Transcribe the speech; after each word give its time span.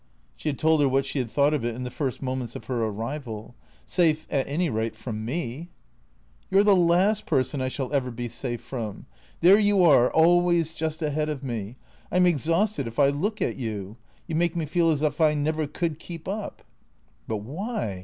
She 0.35 0.49
had 0.49 0.57
told 0.57 0.81
her 0.81 0.89
what 0.89 1.05
she 1.05 1.19
had 1.19 1.29
thought 1.29 1.53
of 1.53 1.63
it 1.63 1.75
in 1.75 1.83
the 1.83 1.91
first 1.91 2.23
moments 2.23 2.55
of 2.55 2.65
her 2.65 2.83
arrival." 2.85 3.53
Safe, 3.85 4.25
at 4.31 4.47
any 4.47 4.67
rate, 4.67 4.95
from 4.95 5.23
me."" 5.23 5.69
You 6.49 6.57
're 6.57 6.63
the 6.63 6.75
last 6.75 7.27
person 7.27 7.61
I 7.61 7.67
shall 7.67 7.93
ever 7.93 8.09
be 8.09 8.27
safe 8.27 8.61
from. 8.61 9.05
There 9.41 9.59
you 9.59 9.83
are, 9.83 10.09
always 10.11 10.73
just 10.73 11.03
ahead 11.03 11.29
of 11.29 11.43
me. 11.43 11.75
I 12.11 12.15
'm 12.15 12.25
exhausted 12.25 12.87
if 12.87 12.97
I 12.97 13.09
look 13.09 13.43
at 13.43 13.57
you. 13.57 13.97
You 14.25 14.33
make 14.33 14.55
me 14.55 14.65
feel 14.65 14.89
as 14.89 15.03
if 15.03 15.21
I 15.21 15.35
never 15.35 15.67
could 15.67 15.99
keep 15.99 16.27
up."" 16.27 16.63
But 17.27 17.43
why 17.43 17.99